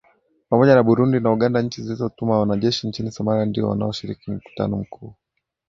pamoja 0.49 0.75
na 0.75 0.83
burundi 0.83 1.19
na 1.19 1.31
uganda 1.31 1.61
nchi 1.61 1.81
zilizotuma 1.81 2.39
wanajeshi 2.39 2.87
nchini 2.87 3.11
somalia 3.11 3.45
ndio 3.45 3.69
wanashiriki 3.69 4.31
mkutano 4.31 4.85
huo 4.89 5.15